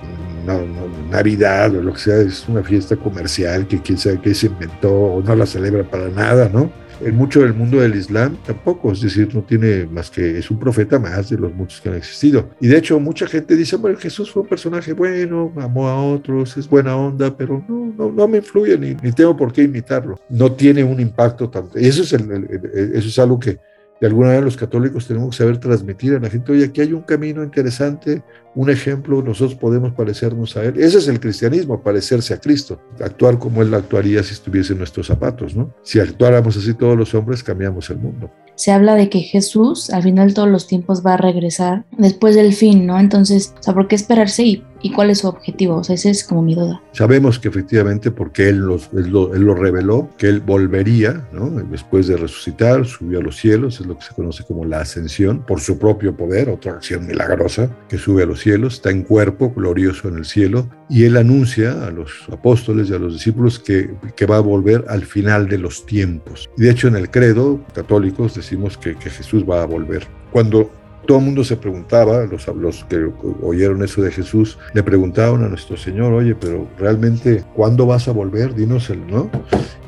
Navidad 1.11 1.75
o 1.75 1.82
lo 1.82 1.92
que 1.92 1.99
sea 1.99 2.18
es 2.18 2.49
una 2.49 2.62
fiesta 2.62 2.97
comercial 2.97 3.66
que 3.66 3.80
quién 3.82 3.99
sabe 3.99 4.20
qué 4.20 4.32
se 4.35 4.47
inventó 4.47 4.92
o 4.92 5.23
no 5.23 5.35
la 5.35 5.47
celebra 5.47 5.82
para 5.82 6.08
nada, 6.08 6.49
¿no? 6.49 6.70
En 7.00 7.17
mucho 7.17 7.40
del 7.40 7.55
mundo 7.55 7.81
del 7.81 7.95
Islam 7.95 8.37
tampoco, 8.47 8.93
es 8.93 9.00
decir, 9.00 9.35
no 9.35 9.43
tiene 9.43 9.87
más 9.87 10.11
que, 10.11 10.38
es 10.38 10.50
un 10.50 10.59
profeta 10.59 10.99
más 10.99 11.31
de 11.31 11.38
los 11.38 11.55
muchos 11.55 11.81
que 11.81 11.88
han 11.88 11.97
existido. 11.97 12.50
Y 12.61 12.69
de 12.69 12.78
hecho 12.78 12.99
mucha 13.00 13.26
gente 13.26 13.57
dice, 13.57 13.76
bueno, 13.76 13.99
Jesús 13.99 14.31
fue 14.31 14.43
un 14.43 14.49
personaje 14.49 14.93
bueno, 14.93 15.52
amó 15.57 15.88
a 15.88 16.02
otros, 16.02 16.57
es 16.57 16.69
buena 16.69 16.97
onda, 16.97 17.37
pero 17.37 17.64
no, 17.69 17.93
no, 17.97 18.11
no 18.11 18.28
me 18.28 18.38
influye 18.38 18.78
ni, 18.78 18.95
ni 18.95 19.12
tengo 19.12 19.37
por 19.37 19.52
qué 19.52 19.62
imitarlo. 19.62 20.19
No 20.28 20.52
tiene 20.52 20.85
un 20.85 21.00
impacto 21.00 21.49
tanto. 21.49 21.78
Eso 21.78 22.02
es, 22.02 22.12
eso 22.12 23.09
es 23.09 23.19
algo 23.19 23.38
que 23.38 23.59
de 24.00 24.07
alguna 24.07 24.28
manera 24.28 24.45
los 24.45 24.57
católicos 24.57 25.07
tenemos 25.07 25.31
que 25.31 25.37
saber 25.37 25.59
transmitir 25.59 26.14
a 26.14 26.21
la 26.21 26.31
gente, 26.31 26.52
oye, 26.52 26.67
aquí 26.67 26.81
hay 26.81 26.93
un 26.93 27.02
camino 27.02 27.43
interesante, 27.43 28.23
un 28.55 28.71
ejemplo, 28.71 29.23
nosotros 29.23 29.59
podemos 29.59 29.93
parecernos 29.93 30.57
a 30.57 30.64
Él. 30.64 30.75
Ese 30.78 30.99
es 30.99 31.09
el 31.09 31.21
cristianismo, 31.21 31.83
parecerse 31.83 32.35
a 32.35 32.40
Cristo, 32.40 32.81
actuar 33.00 33.38
como 33.38 33.62
Él 33.62 33.73
actuaría 33.75 34.23
si 34.23 34.35
estuviese 34.35 34.73
en 34.73 34.78
nuestros 34.78 35.07
zapatos, 35.07 35.55
¿no? 35.55 35.75
Si 35.83 36.00
actuáramos 36.00 36.57
así 36.57 36.75
todos 36.75 36.97
los 36.97 37.14
hombres, 37.14 37.43
cambiamos 37.43 37.88
el 37.90 37.99
mundo. 37.99 38.31
Se 38.57 38.73
habla 38.73 38.97
de 38.97 39.09
que 39.09 39.21
Jesús 39.21 39.90
al 39.90 40.02
final 40.02 40.28
de 40.28 40.35
todos 40.35 40.49
los 40.49 40.67
tiempos 40.67 41.07
va 41.07 41.14
a 41.14 41.17
regresar 41.17 41.85
después 41.97 42.35
del 42.35 42.52
fin, 42.52 42.87
¿no? 42.87 42.99
Entonces, 42.99 43.55
o 43.59 43.62
sea, 43.62 43.75
¿por 43.75 43.87
qué 43.87 43.95
esperarse 43.95 44.43
y 44.43 44.64
¿Y 44.81 44.93
cuál 44.93 45.11
es 45.11 45.19
su 45.19 45.28
objetivo? 45.28 45.76
O 45.76 45.85
sea, 45.85 45.95
esa 45.95 46.11
es 46.11 46.25
como 46.25 46.43
mi 46.43 46.55
duda. 46.55 46.81
Sabemos 46.93 47.38
que 47.38 47.49
efectivamente, 47.49 48.11
porque 48.11 48.49
él, 48.49 48.64
él, 48.93 49.11
lo, 49.11 49.55
reveló, 49.55 50.09
que 50.17 50.28
él 50.28 50.40
volvería, 50.40 51.26
¿no? 51.33 51.50
después 51.50 52.07
de 52.07 52.17
resucitar, 52.17 52.85
subió 52.87 53.19
a 53.19 53.23
los 53.23 53.37
cielos, 53.37 53.81
es 53.81 53.87
lo 53.87 53.97
que 53.97 54.05
se 54.05 54.14
conoce 54.14 54.45
como 54.45 54.64
la 54.64 54.81
ascensión, 54.81 55.45
por 55.45 55.61
su 55.61 55.78
propio 55.78 56.17
poder, 56.17 56.49
otra 56.49 56.73
acción 56.73 57.07
milagrosa 57.07 57.71
que 57.88 57.99
sube 57.99 58.23
a 58.23 58.26
los 58.26 58.40
cielos 58.40 58.48
está 58.57 58.90
en 58.90 59.02
cuerpo 59.02 59.52
glorioso 59.55 60.09
en 60.09 60.17
el 60.17 60.25
cielo, 60.25 60.69
y 60.88 61.05
él 61.05 61.17
anuncia 61.17 61.87
a 61.87 61.90
los 61.90 62.11
apóstoles 62.33 62.90
y 62.90 62.95
a 62.95 62.99
los 62.99 63.14
discípulos 63.14 63.59
que, 63.59 63.90
que 64.17 64.26
va 64.26 64.37
a 64.37 64.40
volver 64.40 64.85
al 64.88 65.05
final 65.05 65.49
de 65.49 65.59
los 65.59 65.87
tiempos. 65.87 66.50
Y 66.57 66.62
de 66.62 66.71
hecho 66.71 66.88
en 66.88 66.97
el 66.97 67.11
credo 67.11 67.64
católicos 67.75 68.35
decimos 68.35 68.76
que, 68.76 68.97
que 68.97 69.11
Jesús 69.11 69.45
va 69.49 69.62
a 69.62 69.67
volver. 69.67 70.07
Cuando 70.31 70.71
todo 71.09 71.21
el 71.21 71.25
mundo 71.25 71.43
se 71.43 71.57
preguntaba, 71.57 72.27
los, 72.27 72.47
los 72.49 72.85
que 72.85 73.11
oyeron 73.43 73.83
eso 73.83 74.03
de 74.03 74.12
Jesús, 74.12 74.59
le 74.75 74.83
preguntaban 74.83 75.43
a 75.43 75.49
nuestro 75.49 75.79
Señor, 75.79 76.12
oye, 76.12 76.35
pero 76.35 76.69
realmente, 76.79 77.43
¿cuándo 77.55 77.87
vas 77.87 78.09
a 78.09 78.12
volver? 78.12 78.55
Dinos 78.55 78.91
el, 78.91 79.07
¿no? 79.07 79.31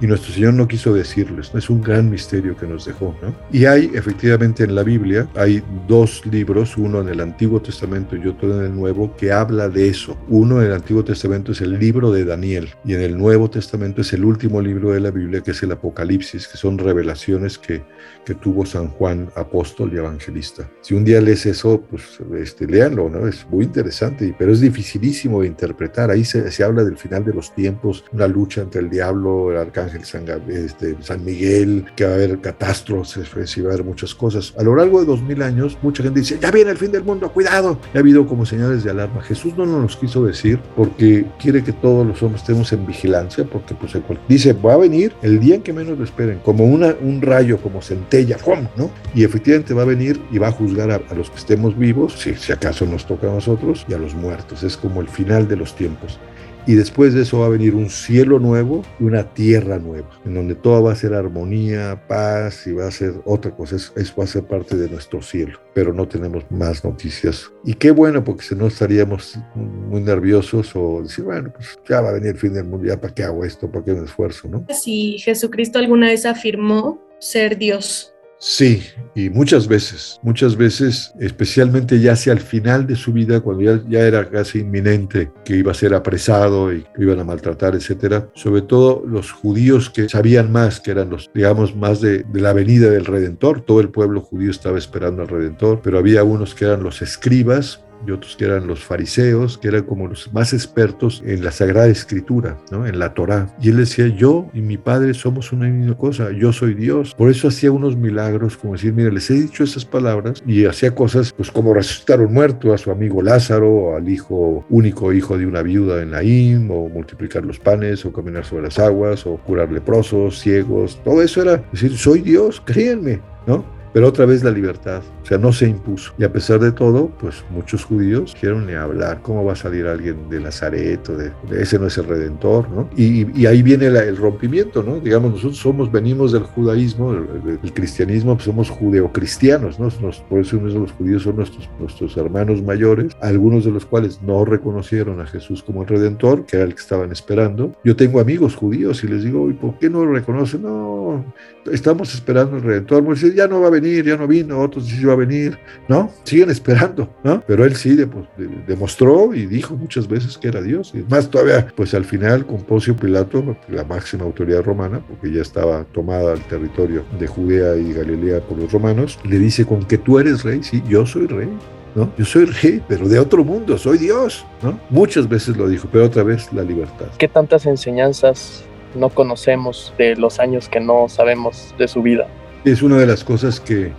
Y 0.01 0.07
nuestro 0.07 0.33
Señor 0.33 0.55
no 0.55 0.67
quiso 0.67 0.95
decirles, 0.95 1.53
es 1.55 1.69
un 1.69 1.83
gran 1.83 2.09
misterio 2.09 2.57
que 2.57 2.67
nos 2.67 2.87
dejó, 2.87 3.15
¿no? 3.21 3.35
Y 3.53 3.67
hay 3.67 3.91
efectivamente 3.93 4.65
en 4.65 4.75
la 4.75 4.83
Biblia, 4.83 5.29
hay 5.35 5.63
dos 5.87 6.25
libros, 6.25 6.79
uno 6.79 7.03
en 7.03 7.11
el 7.11 7.21
Antiguo 7.21 7.61
Testamento 7.61 8.17
y 8.17 8.27
otro 8.27 8.59
en 8.59 8.65
el 8.65 8.75
Nuevo, 8.75 9.15
que 9.15 9.31
habla 9.31 9.69
de 9.69 9.89
eso. 9.89 10.17
Uno 10.31 10.63
en 10.63 10.69
el 10.69 10.73
Antiguo 10.73 11.05
Testamento 11.05 11.53
es 11.53 11.61
el 11.61 11.79
libro 11.79 12.11
de 12.13 12.25
Daniel 12.25 12.71
y 12.83 12.95
en 12.95 13.03
el 13.03 13.19
Nuevo 13.19 13.51
Testamento 13.51 14.01
es 14.01 14.15
el 14.15 14.25
último 14.25 14.63
libro 14.63 14.93
de 14.93 15.01
la 15.01 15.11
Biblia, 15.11 15.43
que 15.43 15.51
es 15.51 15.63
el 15.63 15.73
Apocalipsis, 15.73 16.49
que 16.49 16.57
son 16.57 16.79
revelaciones 16.79 17.59
que, 17.59 17.83
que 18.25 18.35
tuvo 18.35 18.65
San 18.65 18.89
Juan, 18.89 19.29
apóstol 19.37 19.93
y 19.93 19.99
evangelista. 19.99 20.67
Si 20.81 20.95
un 20.95 21.05
día 21.05 21.10
lees 21.19 21.47
eso, 21.47 21.83
pues 21.89 22.19
este, 22.39 22.67
léanlo, 22.67 23.09
¿no? 23.09 23.27
Es 23.27 23.47
muy 23.49 23.65
interesante, 23.65 24.35
pero 24.39 24.53
es 24.53 24.61
dificilísimo 24.61 25.41
de 25.41 25.47
interpretar. 25.47 26.11
Ahí 26.11 26.25
se, 26.25 26.51
se 26.51 26.63
habla 26.63 26.85
del 26.85 26.99
final 26.99 27.25
de 27.25 27.33
los 27.33 27.55
tiempos, 27.55 28.05
una 28.13 28.29
lucha 28.29 28.61
entre 28.61 28.83
el 28.83 28.91
diablo, 28.91 29.51
el 29.51 29.57
arcángel 29.57 30.05
San, 30.05 30.27
este, 30.49 30.97
San 31.01 31.25
Miguel, 31.25 31.87
que 31.97 32.05
va 32.05 32.11
a 32.11 32.15
haber 32.15 32.41
catástrofes, 32.41 33.57
y 33.57 33.63
va 33.63 33.71
a 33.71 33.73
haber 33.75 33.85
muchas 33.85 34.15
cosas. 34.15 34.55
A 34.59 34.63
lo 34.63 34.77
largo 34.77 35.01
de 35.01 35.07
dos 35.07 35.23
mil 35.23 35.41
años, 35.43 35.79
mucha 35.83 36.03
gente 36.03 36.21
dice, 36.21 36.39
ya 36.41 36.51
viene 36.51 36.71
el 36.71 36.77
fin 36.77 36.93
del 36.93 37.05
mundo, 37.05 37.33
cuidado. 37.33 37.79
Y 37.95 37.97
ha 37.97 38.01
habido 38.01 38.27
como 38.27 38.45
señales 38.45 38.85
de 38.85 38.91
alarma. 38.91 39.23
Jesús 39.23 39.57
no 39.57 39.65
nos 39.65 39.81
los 39.81 39.97
quiso 39.97 40.25
decir 40.25 40.61
porque 40.77 41.25
quiere 41.41 41.65
que 41.65 41.73
todos 41.73 42.07
los 42.07 42.23
hombres 42.23 42.43
estemos 42.43 42.73
en 42.73 42.87
vigilancia, 42.87 43.45
porque 43.45 43.75
pues 43.75 43.93
dice, 44.29 44.53
va 44.53 44.75
a 44.75 44.77
venir 44.77 45.13
el 45.23 45.41
día 45.41 45.55
en 45.55 45.63
que 45.63 45.73
menos 45.73 45.97
lo 45.99 46.05
esperen, 46.05 46.41
como 46.45 46.65
una, 46.65 46.95
un 47.01 47.23
rayo, 47.23 47.59
como 47.59 47.81
centella, 47.81 48.37
¿no? 48.77 48.91
Y 49.15 49.25
efectivamente 49.25 49.75
va 49.75 49.83
a 49.83 49.87
venir 49.87 50.21
y 50.31 50.39
va 50.39 50.49
a 50.49 50.53
juzgar 50.53 50.91
a, 50.91 51.00
a 51.09 51.15
los 51.15 51.31
que 51.31 51.37
estemos 51.37 51.79
vivos, 51.79 52.15
si, 52.19 52.53
acaso 52.53 52.87
nos 52.87 53.07
toca 53.07 53.29
a 53.29 53.35
nosotros, 53.35 53.87
y 53.89 53.95
a 53.95 53.99
los 53.99 54.15
muertos. 54.15 54.63
Es 54.63 54.77
como 54.77 55.01
el 55.01 55.09
final 55.09 55.49
de 55.49 55.57
los 55.57 55.75
tiempos 55.75 56.19
y 56.67 56.75
después 56.75 57.15
de 57.15 57.23
eso 57.23 57.41
va 57.41 57.47
a 57.47 57.51
venir 57.51 57.75
un 57.75 57.89
cielo 57.89 58.39
nuevo 58.39 58.85
y 58.99 59.05
una 59.05 59.25
tierra 59.25 59.79
nueva, 59.79 60.09
en 60.25 60.35
donde 60.35 60.55
todo 60.55 60.83
va 60.85 60.93
a 60.93 60.97
ser 60.97 61.15
armonía, 61.15 62.03
paz 62.07 62.67
y 62.67 62.73
va 62.73 62.87
a 62.87 62.91
ser 62.91 63.15
otra 63.25 63.51
cosa, 63.51 63.77
eso 63.77 64.15
va 64.17 64.25
a 64.25 64.27
ser 64.27 64.45
parte 64.45 64.77
de 64.77 64.89
nuestro 64.89 65.23
cielo, 65.23 65.59
pero 65.75 65.93
no 65.93 66.07
tenemos 66.07 66.45
más 66.51 66.85
noticias. 66.85 67.51
Y 67.65 67.75
qué 67.75 67.91
bueno, 67.91 68.23
porque 68.23 68.45
si 68.45 68.55
no 68.55 68.67
estaríamos 68.67 69.39
muy 69.55 70.03
nerviosos 70.03 70.71
o 70.75 71.03
decir, 71.03 71.25
bueno, 71.25 71.51
pues 71.53 71.79
ya 71.89 72.01
va 72.01 72.11
a 72.11 72.13
venir 72.13 72.31
el 72.31 72.39
fin 72.39 72.53
del 72.53 72.65
mundo, 72.65 72.87
ya 72.87 73.01
para 73.01 73.15
qué 73.15 73.25
hago 73.25 73.45
esto, 73.45 73.71
para 73.71 73.85
qué 73.85 73.93
me 73.93 74.05
esfuerzo, 74.05 74.49
¿no? 74.49 74.67
Si 74.69 75.19
Jesucristo 75.19 75.79
alguna 75.79 76.09
vez 76.09 76.27
afirmó 76.27 77.01
ser 77.19 77.59
Dios, 77.59 78.10
Sí, 78.43 78.83
y 79.15 79.29
muchas 79.29 79.69
veces, 79.69 80.19
muchas 80.23 80.57
veces, 80.57 81.13
especialmente 81.21 82.01
ya 82.01 82.13
hacia 82.13 82.33
el 82.33 82.41
final 82.41 82.87
de 82.87 82.97
su 82.97 83.13
vida, 83.13 83.41
cuando 83.41 83.63
ya, 83.63 83.83
ya, 83.87 84.01
era 84.01 84.31
casi 84.31 84.61
inminente 84.61 85.31
que 85.45 85.57
iba 85.57 85.73
a 85.73 85.75
ser 85.75 85.93
apresado 85.93 86.73
y 86.73 86.83
que 86.83 87.03
iban 87.03 87.21
a 87.21 87.25
maltratar, 87.25 87.75
etcétera, 87.75 88.31
sobre 88.35 88.63
todo 88.63 89.05
los 89.07 89.31
judíos 89.31 89.91
que 89.91 90.09
sabían 90.09 90.51
más, 90.51 90.81
que 90.81 90.91
eran 90.91 91.11
los, 91.11 91.31
digamos, 91.35 91.77
más 91.77 92.01
de, 92.01 92.23
de 92.23 92.41
la 92.41 92.55
venida 92.55 92.89
del 92.89 93.05
Redentor, 93.05 93.61
todo 93.61 93.81
el 93.81 93.91
pueblo 93.91 94.23
judío 94.23 94.51
estaba 94.51 94.79
esperando 94.79 95.21
al 95.21 95.29
Redentor, 95.29 95.83
pero 95.83 95.99
había 95.99 96.25
unos 96.25 96.55
que 96.55 96.65
eran 96.65 96.83
los 96.83 97.03
escribas, 97.03 97.85
y 98.07 98.11
otros 98.11 98.37
que 98.37 98.45
eran 98.45 98.67
los 98.67 98.85
fariseos, 98.85 99.59
que 99.59 99.69
eran 99.69 99.85
como 99.85 100.09
los 100.09 100.33
más 100.33 100.53
expertos 100.53 101.23
en 101.25 101.45
la 101.45 101.51
Sagrada 101.51 101.89
Escritura, 101.89 102.59
¿no? 102.71 102.87
en 102.87 102.99
la 102.99 103.15
Torá. 103.15 103.55
Y 103.61 103.71
él 103.71 103.77
decía, 103.77 104.07
yo 104.09 104.49
y 104.55 104.61
mi 104.61 104.77
padre 104.77 105.15
somos 105.15 105.53
una 105.53 105.69
misma 105.69 105.97
cosa, 105.97 106.31
yo 106.33 106.53
soy 106.53 106.75
Dios. 106.75 107.15
Por 107.15 107.31
eso 107.31 107.49
hacía 107.49 107.73
unos 107.73 107.97
milagros, 107.97 108.57
como 108.57 108.75
decir, 108.75 108.93
mira, 108.93 109.11
les 109.11 109.31
he 109.31 109.35
dicho 109.35 109.65
esas 109.65 109.85
palabras, 109.85 110.43
y 110.47 110.65
hacía 110.65 110.95
cosas, 110.95 111.33
pues 111.33 111.51
como 111.51 111.75
resucitar 111.75 112.21
un 112.21 112.33
muerto, 112.33 112.73
a 112.73 112.79
su 112.79 112.91
amigo 112.91 113.23
Lázaro, 113.23 113.97
al 113.97 114.09
hijo, 114.09 114.65
único 114.69 115.13
hijo 115.13 115.39
de 115.39 115.47
una 115.47 115.63
viuda 115.63 116.03
en 116.03 116.11
Naim, 116.11 116.71
o 116.71 116.89
multiplicar 116.89 117.45
los 117.45 117.59
panes, 117.59 118.05
o 118.05 118.13
caminar 118.13 118.45
sobre 118.45 118.65
las 118.65 118.79
aguas, 118.79 119.27
o 119.27 119.37
curar 119.37 119.71
leprosos, 119.71 120.41
ciegos, 120.41 121.01
todo 121.05 121.23
eso 121.23 121.43
era 121.43 121.63
decir, 121.73 121.97
soy 121.97 122.21
Dios, 122.21 122.63
créanme, 122.65 123.21
¿no? 123.47 123.80
Pero 123.93 124.09
otra 124.09 124.27
vez 124.27 124.45
la 124.45 124.51
libertad, 124.51 125.03
o 125.23 125.27
sea, 125.27 125.39
no 125.39 125.53
se 125.53 125.69
impuso. 125.69 126.13
Y 126.19 126.25
a 126.25 126.33
pesar 126.33 126.61
de 126.61 126.73
todo, 126.73 127.11
pues 127.21 127.45
muchos 127.51 127.85
judíos 127.85 128.37
quieren 128.39 128.67
ni 128.67 128.75
hablar. 128.75 129.21
¿Cómo 129.23 129.45
va 129.45 129.53
a 129.53 129.57
salir 129.57 129.87
alguien 129.87 130.29
de 130.29 130.41
Nazaret 130.41 131.09
o 131.09 131.17
de, 131.17 131.33
de 131.49 131.63
ese 131.63 131.79
no 131.79 131.87
es 131.87 131.99
el 131.99 132.07
Redentor, 132.07 132.69
¿no? 132.71 132.89
Y, 132.97 133.41
y 133.41 133.47
ahí 133.47 133.63
viene 133.63 133.91
la, 133.91 134.03
el 134.05 134.17
rompimiento, 134.17 134.83
¿no? 134.83 135.01
Digamos, 135.01 135.33
nosotros 135.33 135.59
somos, 135.59 135.91
venimos 135.91 136.33
del 136.33 136.43
judaísmo, 136.43 137.13
el, 137.13 137.73
cristianismo, 137.73 138.35
pues 138.35 138.45
somos 138.45 138.71
judeocristianos, 138.71 139.79
¿no? 139.79 139.89
Nos, 140.01 140.21
por 140.21 140.41
eso 140.41 140.57
los 140.57 140.93
judíos 140.93 141.23
son 141.23 141.37
nuestros, 141.37 141.69
nuestros 141.79 142.17
hermanos 142.17 142.63
mayores, 142.63 143.17
algunos 143.21 143.65
de 143.65 143.71
los 143.71 143.87
cuales 143.87 144.21
no 144.23 144.45
reconocieron 144.45 145.21
a 145.21 145.27
Jesús 145.27 145.63
como 145.63 145.83
el 145.83 145.89
Redentor, 145.89 146.47
que 146.47 146.57
era 146.57 146.65
el 146.65 146.75
que 146.75 146.81
estaban 146.81 147.13
esperando. 147.13 147.75
Yo 147.85 147.97
tengo 147.97 148.21
amigos 148.21 148.55
judíos 148.55 149.03
y 149.05 149.09
les 149.09 149.25
digo, 149.25 149.51
¿y 149.51 149.55
por 149.55 149.79
qué 149.79 149.89
no 149.89 150.05
lo 150.05 150.13
reconocen? 150.13 150.63
No, 150.63 151.25
estamos 151.71 152.15
esperando 152.15 152.57
el 152.57 152.63
Redentor. 152.63 153.05
Pues 153.05 153.21
ya 153.35 153.47
no 153.47 153.61
va 153.61 153.69
a 153.69 153.71
venir, 153.71 153.80
ya 153.81 154.17
no 154.17 154.27
vino, 154.27 154.61
otros 154.61 154.87
sí 154.87 155.05
va 155.05 155.15
a 155.15 155.17
venir, 155.17 155.59
¿no? 155.89 156.11
Siguen 156.25 156.51
esperando, 156.51 157.09
¿no? 157.23 157.43
Pero 157.47 157.65
él 157.65 157.77
sí 157.77 157.97
de, 157.97 158.07
de, 158.07 158.49
demostró 158.67 159.35
y 159.35 159.47
dijo 159.47 159.75
muchas 159.75 160.09
veces 160.09 160.39
que 160.39 160.49
era 160.49 160.63
Dios. 160.63 160.93
Y 160.95 160.99
más 161.09 161.31
todavía, 161.31 161.67
pues 161.75 161.95
al 161.95 162.05
final 162.05 162.47
con 162.47 162.63
Poncio 162.63 162.97
Pilato, 162.97 163.57
la 163.69 163.85
máxima 163.85 164.25
autoridad 164.25 164.63
romana, 164.63 165.01
porque 165.07 165.33
ya 165.33 165.43
estaba 165.43 165.85
tomada 165.93 166.35
el 166.35 166.41
territorio 166.43 167.05
de 167.19 167.27
Judea 167.27 167.77
y 167.77 167.93
Galilea 167.93 168.41
por 168.41 168.59
los 168.59 168.73
romanos, 168.73 169.19
le 169.25 169.39
dice, 169.39 169.65
con 169.65 169.85
que 169.85 169.99
tú 169.99 170.19
eres 170.19 170.43
rey, 170.43 170.63
sí, 170.63 170.83
yo 170.89 171.07
soy 171.07 171.27
rey. 171.27 171.49
¿No? 171.93 172.09
Yo 172.17 172.25
soy 172.25 172.45
rey, 172.45 172.81
pero 172.87 173.09
de 173.09 173.19
otro 173.19 173.43
mundo, 173.43 173.77
soy 173.77 173.99
Dios, 173.99 174.47
¿no? 174.63 174.79
Muchas 174.91 175.29
veces 175.29 175.57
lo 175.57 175.69
dijo, 175.69 175.89
pero 175.91 176.05
otra 176.05 176.23
vez 176.23 176.53
la 176.53 176.63
libertad. 176.63 177.09
¿Qué 177.19 177.27
tantas 177.27 177.67
enseñanzas 177.67 178.65
no 178.95 179.09
conocemos 179.09 179.93
de 179.99 180.15
los 180.15 180.39
años 180.39 180.69
que 180.69 180.79
no 180.79 181.09
sabemos 181.09 181.75
de 181.79 181.89
su 181.89 182.01
vida? 182.01 182.29
Es 182.65 182.83
una 182.83 182.99
de 182.99 183.07
las 183.07 183.25
cosas 183.25 183.59
que 183.61 183.93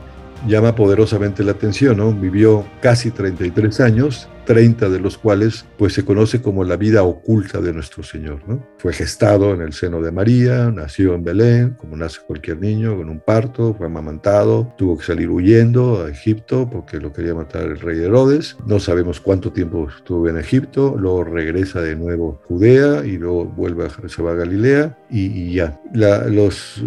llama 0.47 0.75
poderosamente 0.75 1.43
la 1.43 1.51
atención, 1.51 1.97
¿no? 1.97 2.11
Vivió 2.11 2.65
casi 2.81 3.11
33 3.11 3.79
años, 3.79 4.27
30 4.51 4.89
de 4.89 4.99
los 4.99 5.17
cuales 5.17 5.65
pues 5.77 5.93
se 5.93 6.03
conoce 6.03 6.41
como 6.41 6.65
la 6.65 6.75
vida 6.75 7.03
oculta 7.03 7.61
de 7.61 7.71
nuestro 7.71 8.03
Señor. 8.03 8.41
Fue 8.79 8.91
gestado 8.91 9.53
en 9.53 9.61
el 9.61 9.71
seno 9.71 10.01
de 10.01 10.11
María, 10.11 10.69
nació 10.71 11.15
en 11.15 11.23
Belén, 11.23 11.77
como 11.79 11.95
nace 11.95 12.19
cualquier 12.27 12.59
niño, 12.59 12.97
con 12.97 13.09
un 13.09 13.21
parto, 13.21 13.73
fue 13.73 13.85
amamantado, 13.85 14.73
tuvo 14.77 14.97
que 14.97 15.05
salir 15.05 15.29
huyendo 15.29 16.03
a 16.03 16.09
Egipto 16.09 16.69
porque 16.69 16.99
lo 16.99 17.13
quería 17.13 17.33
matar 17.33 17.63
el 17.63 17.79
rey 17.79 18.03
Herodes, 18.03 18.57
no 18.65 18.81
sabemos 18.81 19.21
cuánto 19.21 19.53
tiempo 19.53 19.87
estuvo 19.87 20.27
en 20.27 20.37
Egipto, 20.37 20.97
luego 20.99 21.23
regresa 21.23 21.79
de 21.79 21.95
nuevo 21.95 22.41
a 22.43 22.47
Judea 22.47 23.05
y 23.05 23.17
luego 23.17 23.45
vuelve 23.45 23.85
a, 23.85 24.09
se 24.09 24.21
va 24.21 24.31
a 24.31 24.35
Galilea 24.35 24.97
y, 25.09 25.53
ya. 25.53 25.79
Los 25.93 26.83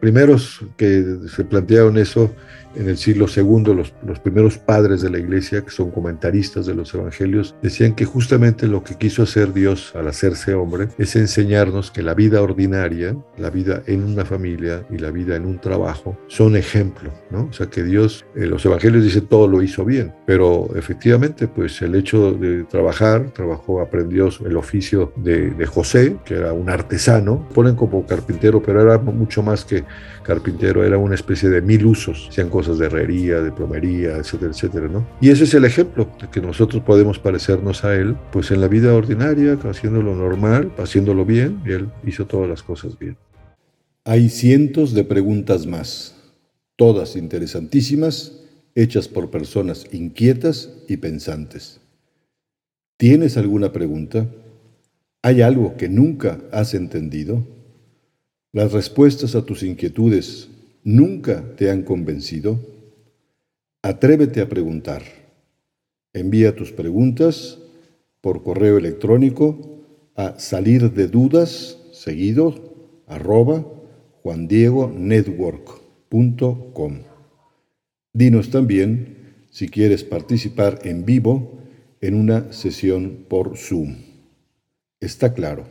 primeros 0.00 0.60
que 0.76 1.04
se 1.28 1.44
plantearon 1.44 1.98
eso 1.98 2.34
en 2.74 2.88
el 2.88 2.96
siglo 2.96 3.26
II, 3.34 3.74
los, 3.74 3.92
los, 4.06 4.18
primeros 4.18 4.58
padres 4.58 5.02
de 5.02 5.10
la 5.10 5.18
iglesia, 5.18 5.62
que 5.62 5.70
son 5.70 5.90
comentaristas 5.90 6.66
de 6.66 6.74
los 6.74 6.94
evangelios, 6.94 7.54
decían 7.62 7.94
que 7.94 8.04
justamente 8.04 8.66
lo 8.66 8.84
que 8.84 8.96
quiso 8.96 9.22
hacer 9.22 9.52
Dios 9.52 9.92
al 9.94 10.08
hacerse 10.08 10.54
hombre 10.54 10.88
es 10.98 11.16
enseñarnos 11.16 11.90
que 11.90 12.02
la 12.02 12.14
vida 12.14 12.42
ordinaria, 12.42 13.16
la 13.36 13.50
vida 13.50 13.82
en 13.86 14.02
una 14.04 14.24
familia 14.24 14.84
y 14.90 14.98
la 14.98 15.10
vida 15.10 15.36
en 15.36 15.46
un 15.46 15.58
trabajo 15.58 16.16
son 16.28 16.56
ejemplo, 16.56 17.10
¿no? 17.30 17.48
O 17.50 17.52
sea, 17.52 17.66
que 17.66 17.82
Dios, 17.82 18.24
eh, 18.34 18.46
los 18.46 18.64
evangelios 18.64 19.04
dicen 19.04 19.26
todo 19.26 19.48
lo 19.48 19.62
hizo 19.62 19.84
bien, 19.84 20.12
pero 20.26 20.70
efectivamente, 20.76 21.48
pues 21.48 21.82
el 21.82 21.94
hecho 21.94 22.32
de 22.32 22.64
trabajar, 22.64 23.30
trabajó, 23.30 23.80
aprendió 23.80 24.28
el 24.44 24.56
oficio 24.56 25.12
de, 25.16 25.50
de 25.50 25.66
José, 25.66 26.16
que 26.24 26.34
era 26.34 26.52
un 26.52 26.70
artesano, 26.70 27.48
ponen 27.54 27.74
como 27.74 28.06
carpintero, 28.06 28.62
pero 28.62 28.80
era 28.80 28.98
mucho 28.98 29.42
más 29.42 29.64
que 29.64 29.84
carpintero, 30.22 30.84
era 30.84 30.98
una 30.98 31.14
especie 31.14 31.48
de 31.48 31.60
mil 31.60 31.86
usos, 31.86 32.28
sean 32.30 32.48
cosas 32.62 32.78
de 32.78 32.86
herrería, 32.86 33.40
de 33.40 33.50
plomería, 33.50 34.16
etcétera, 34.18 34.52
etcétera, 34.52 34.86
¿no? 34.86 35.04
Y 35.20 35.30
ese 35.30 35.44
es 35.44 35.54
el 35.54 35.64
ejemplo 35.64 36.08
de 36.20 36.30
que 36.30 36.40
nosotros 36.40 36.80
podemos 36.84 37.18
parecernos 37.18 37.82
a 37.84 37.96
él, 37.96 38.14
pues 38.30 38.52
en 38.52 38.60
la 38.60 38.68
vida 38.68 38.94
ordinaria, 38.94 39.58
haciéndolo 39.64 40.14
normal, 40.14 40.72
haciéndolo 40.78 41.24
bien, 41.24 41.60
y 41.66 41.72
él 41.72 41.90
hizo 42.06 42.26
todas 42.26 42.48
las 42.48 42.62
cosas 42.62 42.96
bien. 42.96 43.16
Hay 44.04 44.28
cientos 44.28 44.94
de 44.94 45.02
preguntas 45.02 45.66
más, 45.66 46.14
todas 46.76 47.16
interesantísimas, 47.16 48.44
hechas 48.76 49.08
por 49.08 49.30
personas 49.30 49.86
inquietas 49.90 50.70
y 50.88 50.98
pensantes. 50.98 51.80
¿Tienes 52.96 53.36
alguna 53.36 53.72
pregunta? 53.72 54.28
¿Hay 55.22 55.42
algo 55.42 55.76
que 55.76 55.88
nunca 55.88 56.38
has 56.52 56.74
entendido? 56.74 57.44
¿Las 58.52 58.70
respuestas 58.70 59.34
a 59.34 59.44
tus 59.44 59.64
inquietudes 59.64 60.48
nunca 60.82 61.54
te 61.56 61.70
han 61.70 61.82
convencido? 61.82 62.58
Atrévete 63.82 64.40
a 64.40 64.48
preguntar. 64.48 65.02
Envía 66.12 66.54
tus 66.54 66.72
preguntas 66.72 67.58
por 68.20 68.42
correo 68.42 68.76
electrónico 68.78 69.80
a 70.14 70.38
salir 70.38 70.92
de 70.92 71.08
dudas 71.08 71.78
seguido 71.92 72.54
arroba 73.06 73.64
juandiegonetwork.com. 74.22 76.98
Dinos 78.12 78.50
también 78.50 79.46
si 79.50 79.68
quieres 79.68 80.04
participar 80.04 80.80
en 80.84 81.04
vivo 81.04 81.58
en 82.00 82.14
una 82.14 82.52
sesión 82.52 83.24
por 83.28 83.56
Zoom. 83.56 83.96
Está 85.00 85.34
claro, 85.34 85.66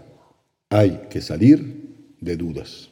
hay 0.70 1.08
que 1.10 1.22
salir 1.22 2.16
de 2.20 2.36
dudas. 2.38 2.91